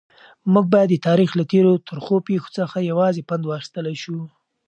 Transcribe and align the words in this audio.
موږ 0.53 0.65
باید 0.73 0.89
د 0.91 0.97
تاریخ 1.07 1.31
له 1.39 1.43
تېرو 1.51 1.73
ترخو 1.87 2.15
پیښو 2.27 2.49
څخه 2.57 2.87
یوازې 2.91 3.27
پند 3.29 3.43
واخیستلای 3.45 3.95
شو. 4.03 4.19